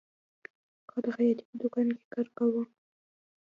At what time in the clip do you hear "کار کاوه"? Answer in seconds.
2.13-2.63